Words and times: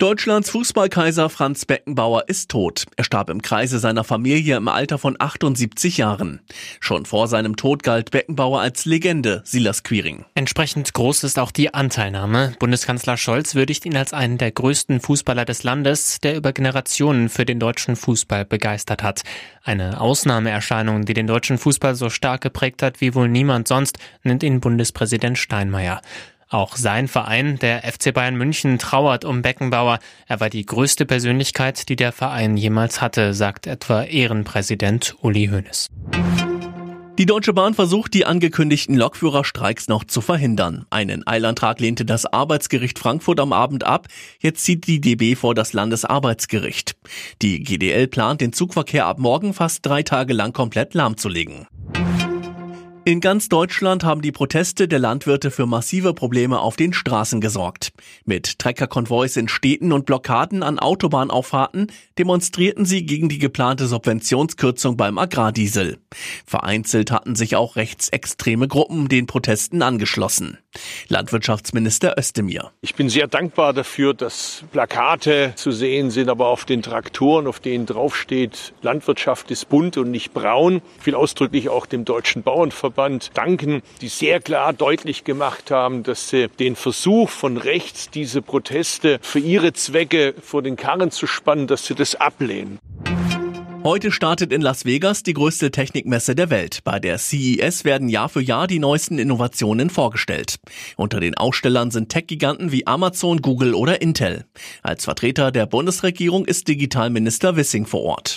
Deutschlands 0.00 0.48
Fußballkaiser 0.48 1.28
Franz 1.28 1.66
Beckenbauer 1.66 2.26
ist 2.26 2.50
tot. 2.50 2.86
Er 2.96 3.04
starb 3.04 3.28
im 3.28 3.42
Kreise 3.42 3.78
seiner 3.78 4.02
Familie 4.02 4.56
im 4.56 4.66
Alter 4.66 4.96
von 4.96 5.14
78 5.18 5.98
Jahren. 5.98 6.40
Schon 6.80 7.04
vor 7.04 7.28
seinem 7.28 7.56
Tod 7.56 7.82
galt 7.82 8.10
Beckenbauer 8.10 8.62
als 8.62 8.86
Legende, 8.86 9.42
Silas 9.44 9.82
Quiring. 9.82 10.24
Entsprechend 10.34 10.94
groß 10.94 11.24
ist 11.24 11.38
auch 11.38 11.50
die 11.50 11.74
Anteilnahme. 11.74 12.54
Bundeskanzler 12.58 13.18
Scholz 13.18 13.54
würdigt 13.54 13.84
ihn 13.84 13.94
als 13.94 14.14
einen 14.14 14.38
der 14.38 14.52
größten 14.52 15.00
Fußballer 15.00 15.44
des 15.44 15.64
Landes, 15.64 16.18
der 16.20 16.34
über 16.34 16.54
Generationen 16.54 17.28
für 17.28 17.44
den 17.44 17.60
deutschen 17.60 17.94
Fußball 17.94 18.46
begeistert 18.46 19.02
hat. 19.02 19.20
Eine 19.64 20.00
Ausnahmeerscheinung, 20.00 21.04
die 21.04 21.12
den 21.12 21.26
deutschen 21.26 21.58
Fußball 21.58 21.94
so 21.94 22.08
stark 22.08 22.40
geprägt 22.40 22.82
hat 22.82 23.02
wie 23.02 23.14
wohl 23.14 23.28
niemand 23.28 23.68
sonst, 23.68 23.98
nennt 24.22 24.44
ihn 24.44 24.60
Bundespräsident 24.60 25.36
Steinmeier. 25.36 26.00
Auch 26.50 26.76
sein 26.76 27.06
Verein, 27.06 27.60
der 27.60 27.82
FC 27.82 28.12
Bayern 28.12 28.34
München, 28.34 28.78
trauert 28.78 29.24
um 29.24 29.40
Beckenbauer. 29.40 30.00
Er 30.26 30.40
war 30.40 30.50
die 30.50 30.66
größte 30.66 31.06
Persönlichkeit, 31.06 31.88
die 31.88 31.94
der 31.94 32.10
Verein 32.10 32.56
jemals 32.56 33.00
hatte, 33.00 33.34
sagt 33.34 33.68
etwa 33.68 34.02
Ehrenpräsident 34.02 35.14
Uli 35.22 35.46
Hoeneß. 35.46 35.86
Die 37.20 37.26
Deutsche 37.26 37.52
Bahn 37.52 37.74
versucht, 37.74 38.14
die 38.14 38.24
angekündigten 38.24 38.96
Lokführerstreiks 38.96 39.86
noch 39.86 40.02
zu 40.04 40.20
verhindern. 40.22 40.86
Einen 40.90 41.24
Eilantrag 41.24 41.78
lehnte 41.78 42.04
das 42.04 42.26
Arbeitsgericht 42.26 42.98
Frankfurt 42.98 43.38
am 43.38 43.52
Abend 43.52 43.84
ab. 43.84 44.08
Jetzt 44.40 44.64
zieht 44.64 44.88
die 44.88 45.00
DB 45.00 45.36
vor 45.36 45.54
das 45.54 45.72
Landesarbeitsgericht. 45.72 46.96
Die 47.42 47.62
GDL 47.62 48.08
plant, 48.08 48.40
den 48.40 48.52
Zugverkehr 48.52 49.06
ab 49.06 49.20
morgen 49.20 49.54
fast 49.54 49.86
drei 49.86 50.02
Tage 50.02 50.32
lang 50.32 50.52
komplett 50.52 50.94
lahmzulegen. 50.94 51.68
In 53.06 53.20
ganz 53.20 53.48
Deutschland 53.48 54.04
haben 54.04 54.20
die 54.20 54.30
Proteste 54.30 54.86
der 54.86 54.98
Landwirte 54.98 55.50
für 55.50 55.64
massive 55.64 56.12
Probleme 56.12 56.60
auf 56.60 56.76
den 56.76 56.92
Straßen 56.92 57.40
gesorgt. 57.40 57.92
Mit 58.26 58.58
Treckerkonvois 58.58 59.36
in 59.36 59.48
Städten 59.48 59.92
und 59.92 60.04
Blockaden 60.04 60.62
an 60.62 60.78
Autobahnauffahrten 60.78 61.90
demonstrierten 62.18 62.84
sie 62.84 63.06
gegen 63.06 63.30
die 63.30 63.38
geplante 63.38 63.86
Subventionskürzung 63.86 64.98
beim 64.98 65.16
Agrardiesel. 65.16 65.96
Vereinzelt 66.44 67.10
hatten 67.10 67.36
sich 67.36 67.56
auch 67.56 67.76
rechtsextreme 67.76 68.68
Gruppen 68.68 69.08
den 69.08 69.26
Protesten 69.26 69.80
angeschlossen. 69.80 70.58
Landwirtschaftsminister 71.08 72.16
Özdemir. 72.18 72.70
Ich 72.82 72.94
bin 72.94 73.08
sehr 73.08 73.26
dankbar 73.26 73.72
dafür, 73.72 74.14
dass 74.14 74.62
Plakate 74.70 75.54
zu 75.56 75.72
sehen 75.72 76.10
sind, 76.10 76.28
aber 76.28 76.48
auf 76.48 76.64
den 76.64 76.82
Traktoren, 76.82 77.46
auf 77.46 77.60
denen 77.60 77.86
draufsteht, 77.86 78.74
Landwirtschaft 78.82 79.50
ist 79.50 79.68
bunt 79.68 79.96
und 79.96 80.10
nicht 80.10 80.32
braun. 80.32 80.82
Ich 81.00 81.06
will 81.06 81.14
ausdrücklich 81.14 81.70
auch 81.70 81.86
dem 81.86 82.04
Deutschen 82.04 82.42
Bauernverband 82.44 82.89
danken, 82.90 83.82
die 84.00 84.08
sehr 84.08 84.40
klar 84.40 84.72
deutlich 84.72 85.24
gemacht 85.24 85.70
haben, 85.70 86.02
dass 86.02 86.28
sie 86.28 86.48
den 86.48 86.76
Versuch 86.76 87.28
von 87.28 87.56
rechts, 87.56 88.10
diese 88.10 88.42
Proteste 88.42 89.18
für 89.22 89.38
ihre 89.38 89.72
Zwecke 89.72 90.34
vor 90.40 90.62
den 90.62 90.76
Karren 90.76 91.10
zu 91.10 91.26
spannen, 91.26 91.66
dass 91.66 91.86
sie 91.86 91.94
das 91.94 92.14
ablehnen. 92.14 92.78
Heute 93.82 94.12
startet 94.12 94.52
in 94.52 94.60
Las 94.60 94.84
Vegas 94.84 95.22
die 95.22 95.32
größte 95.32 95.70
Technikmesse 95.70 96.34
der 96.34 96.50
Welt. 96.50 96.80
Bei 96.84 96.98
der 96.98 97.16
CES 97.16 97.86
werden 97.86 98.10
Jahr 98.10 98.28
für 98.28 98.42
Jahr 98.42 98.66
die 98.66 98.78
neuesten 98.78 99.18
Innovationen 99.18 99.88
vorgestellt. 99.88 100.56
Unter 100.98 101.18
den 101.18 101.34
Ausstellern 101.34 101.90
sind 101.90 102.10
Tech-Giganten 102.10 102.72
wie 102.72 102.86
Amazon, 102.86 103.40
Google 103.40 103.72
oder 103.72 104.02
Intel. 104.02 104.44
Als 104.82 105.06
Vertreter 105.06 105.50
der 105.50 105.64
Bundesregierung 105.64 106.44
ist 106.44 106.68
Digitalminister 106.68 107.56
Wissing 107.56 107.86
vor 107.86 108.02
Ort. 108.02 108.36